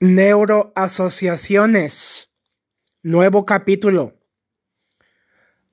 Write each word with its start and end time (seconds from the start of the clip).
Neuroasociaciones. 0.00 2.30
Nuevo 3.02 3.44
capítulo. 3.44 4.14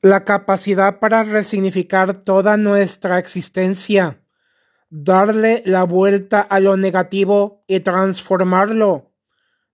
La 0.01 0.25
capacidad 0.25 0.97
para 0.97 1.23
resignificar 1.23 2.23
toda 2.23 2.57
nuestra 2.57 3.19
existencia, 3.19 4.23
darle 4.89 5.61
la 5.67 5.83
vuelta 5.83 6.41
a 6.41 6.59
lo 6.59 6.75
negativo 6.75 7.63
y 7.67 7.81
transformarlo 7.81 9.13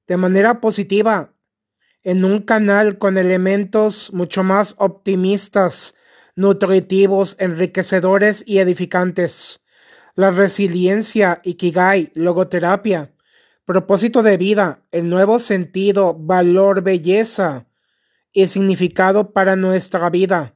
de 0.06 0.18
manera 0.18 0.60
positiva 0.60 1.34
en 2.04 2.26
un 2.26 2.42
canal 2.42 2.98
con 2.98 3.18
elementos 3.18 4.12
mucho 4.12 4.44
más 4.44 4.76
optimistas, 4.80 5.96
nutritivos, 6.36 7.38
enriquecedores 7.40 8.44
y 8.46 8.60
edificantes. 8.60 9.62
La 10.14 10.30
resiliencia, 10.30 11.40
Ikigai, 11.46 12.12
logoterapia 12.16 13.14
propósito 13.72 14.22
de 14.22 14.36
vida, 14.36 14.82
el 14.92 15.08
nuevo 15.08 15.40
sentido, 15.40 16.14
valor, 16.14 16.82
belleza 16.82 17.68
y 18.34 18.48
significado 18.48 19.32
para 19.32 19.56
nuestra 19.56 20.10
vida, 20.10 20.56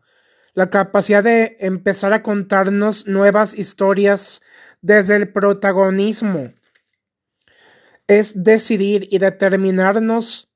la 0.53 0.69
capacidad 0.69 1.23
de 1.23 1.55
empezar 1.61 2.11
a 2.11 2.21
contarnos 2.21 3.07
nuevas 3.07 3.57
historias 3.57 4.41
desde 4.81 5.15
el 5.15 5.31
protagonismo. 5.31 6.51
Es 8.07 8.43
decidir 8.43 9.07
y 9.09 9.19
determinarnos 9.19 10.51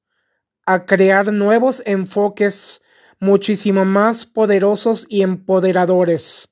a 0.65 0.85
crear 0.85 1.31
nuevos 1.31 1.81
enfoques 1.85 2.81
muchísimo 3.21 3.85
más 3.85 4.25
poderosos 4.25 5.05
y 5.07 5.21
empoderadores. 5.21 6.49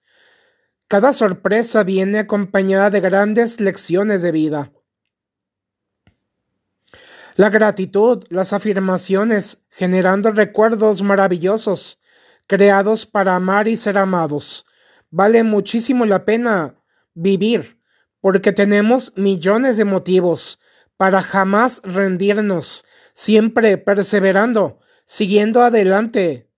Cada 0.87 1.11
sorpresa 1.11 1.83
viene 1.83 2.19
acompañada 2.19 2.91
de 2.91 3.01
grandes 3.01 3.59
lecciones 3.59 4.21
de 4.21 4.31
vida. 4.31 4.71
La 7.37 7.51
gratitud, 7.51 8.23
las 8.29 8.51
afirmaciones, 8.51 9.61
generando 9.69 10.31
recuerdos 10.31 11.03
maravillosos, 11.03 11.99
creados 12.47 13.05
para 13.05 13.35
amar 13.35 13.67
y 13.67 13.77
ser 13.77 13.99
amados. 13.99 14.65
Vale 15.11 15.43
muchísimo 15.43 16.07
la 16.07 16.25
pena 16.25 16.81
vivir, 17.13 17.79
porque 18.21 18.53
tenemos 18.53 19.13
millones 19.17 19.77
de 19.77 19.85
motivos 19.85 20.59
para 20.97 21.21
jamás 21.21 21.79
rendirnos, 21.83 22.85
siempre 23.13 23.77
perseverando, 23.77 24.79
siguiendo 25.05 25.61
adelante. 25.61 26.49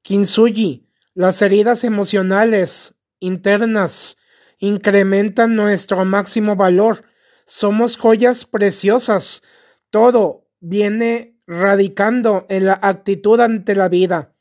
Kintsugi, 0.00 0.88
las 1.12 1.42
heridas 1.42 1.84
emocionales 1.84 2.94
internas 3.20 4.16
incrementan 4.56 5.54
nuestro 5.54 6.02
máximo 6.06 6.56
valor. 6.56 7.04
Somos 7.44 7.98
joyas 7.98 8.46
preciosas 8.46 9.42
todo 9.90 10.48
viene 10.60 11.38
radicando 11.46 12.46
en 12.48 12.66
la 12.66 12.78
actitud 12.82 13.40
ante 13.40 13.74
la 13.74 13.88
vida. 13.88 14.34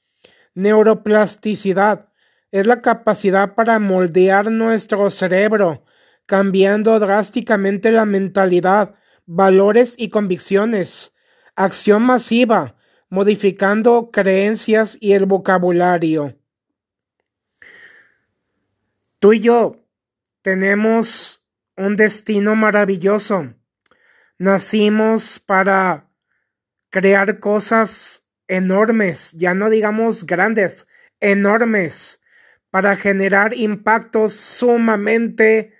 Neuroplasticidad 0.56 2.10
es 2.52 2.68
la 2.68 2.82
capacidad 2.82 3.56
para 3.56 3.80
moldear 3.80 4.52
nuestro 4.52 5.10
cerebro, 5.10 5.86
cambiando 6.26 7.00
drásticamente 7.00 7.92
la 7.92 8.06
mentalidad, 8.06 8.96
valores 9.26 9.96
y 9.98 10.10
convicciones. 10.10 11.14
Acción 11.56 12.04
masiva, 12.04 12.76
modificando 13.10 14.12
creencias 14.12 14.98
y 15.00 15.14
el 15.14 15.26
vocabulario. 15.26 16.38
Tú 19.20 19.34
y 19.34 19.40
yo 19.40 19.86
tenemos 20.42 21.44
un 21.76 21.96
destino 21.96 22.56
maravilloso 22.56 23.54
nacimos 24.38 25.40
para 25.40 26.10
crear 26.90 27.40
cosas 27.40 28.24
enormes, 28.48 29.34
ya 29.34 29.54
no 29.54 29.70
digamos 29.70 30.26
grandes, 30.26 30.88
enormes, 31.20 32.20
para 32.70 32.96
generar 32.96 33.54
impactos 33.54 34.34
sumamente 34.34 35.74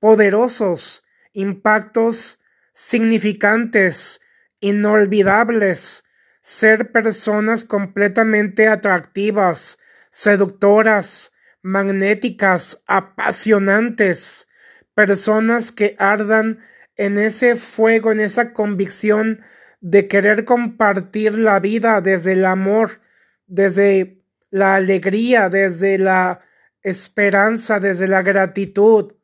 poderosos, 0.00 1.04
impactos 1.32 2.38
significantes, 2.72 4.20
inolvidables, 4.60 6.04
ser 6.40 6.92
personas 6.92 7.64
completamente 7.64 8.68
atractivas, 8.68 9.78
seductoras, 10.10 11.32
magnéticas, 11.62 12.82
apasionantes, 12.86 14.48
personas 14.94 15.72
que 15.72 15.94
ardan 15.98 16.58
en 16.98 17.16
ese 17.16 17.56
fuego, 17.56 18.12
en 18.12 18.20
esa 18.20 18.52
convicción 18.52 19.40
de 19.80 20.08
querer 20.08 20.44
compartir 20.44 21.38
la 21.38 21.60
vida 21.60 22.00
desde 22.00 22.32
el 22.32 22.44
amor, 22.44 23.00
desde 23.46 24.22
la 24.50 24.74
alegría, 24.74 25.48
desde 25.48 25.96
la 25.98 26.40
esperanza, 26.82 27.80
desde 27.80 28.08
la 28.08 28.22
gratitud, 28.22 29.14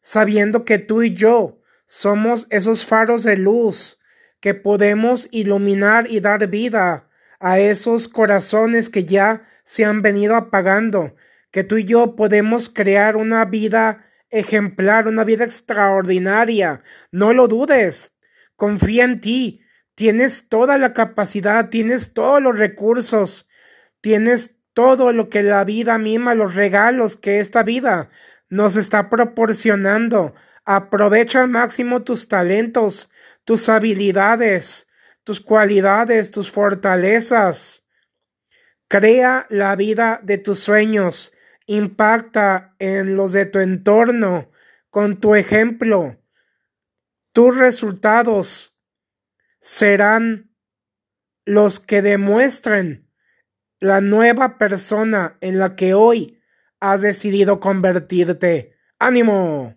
sabiendo 0.00 0.64
que 0.64 0.78
tú 0.78 1.02
y 1.02 1.14
yo 1.14 1.60
somos 1.86 2.46
esos 2.50 2.84
faros 2.86 3.22
de 3.22 3.36
luz 3.36 3.98
que 4.40 4.54
podemos 4.54 5.28
iluminar 5.30 6.10
y 6.10 6.20
dar 6.20 6.46
vida 6.48 7.08
a 7.38 7.58
esos 7.58 8.08
corazones 8.08 8.88
que 8.88 9.04
ya 9.04 9.42
se 9.64 9.84
han 9.84 10.00
venido 10.00 10.34
apagando, 10.34 11.14
que 11.50 11.64
tú 11.64 11.76
y 11.76 11.84
yo 11.84 12.16
podemos 12.16 12.68
crear 12.70 13.16
una 13.16 13.44
vida 13.44 14.06
ejemplar, 14.30 15.08
una 15.08 15.24
vida 15.24 15.44
extraordinaria. 15.44 16.82
No 17.10 17.32
lo 17.32 17.48
dudes. 17.48 18.12
Confía 18.56 19.04
en 19.04 19.20
ti. 19.20 19.60
Tienes 19.94 20.48
toda 20.48 20.78
la 20.78 20.92
capacidad, 20.92 21.70
tienes 21.70 22.12
todos 22.12 22.42
los 22.42 22.58
recursos, 22.58 23.48
tienes 24.02 24.56
todo 24.74 25.12
lo 25.12 25.30
que 25.30 25.42
la 25.42 25.64
vida 25.64 25.96
misma, 25.96 26.34
los 26.34 26.54
regalos 26.54 27.16
que 27.16 27.40
esta 27.40 27.62
vida 27.62 28.10
nos 28.50 28.76
está 28.76 29.08
proporcionando. 29.08 30.34
Aprovecha 30.66 31.42
al 31.42 31.48
máximo 31.48 32.02
tus 32.02 32.28
talentos, 32.28 33.08
tus 33.44 33.70
habilidades, 33.70 34.86
tus 35.24 35.40
cualidades, 35.40 36.30
tus 36.30 36.50
fortalezas. 36.52 37.84
Crea 38.88 39.46
la 39.48 39.76
vida 39.76 40.20
de 40.22 40.36
tus 40.36 40.58
sueños 40.58 41.32
impacta 41.66 42.74
en 42.78 43.16
los 43.16 43.32
de 43.32 43.46
tu 43.46 43.58
entorno 43.58 44.50
con 44.90 45.20
tu 45.20 45.34
ejemplo. 45.34 46.18
Tus 47.32 47.56
resultados 47.56 48.74
serán 49.60 50.54
los 51.44 51.80
que 51.80 52.02
demuestren 52.02 53.10
la 53.78 54.00
nueva 54.00 54.58
persona 54.58 55.36
en 55.40 55.58
la 55.58 55.76
que 55.76 55.94
hoy 55.94 56.40
has 56.80 57.02
decidido 57.02 57.60
convertirte. 57.60 58.74
¡Ánimo! 58.98 59.75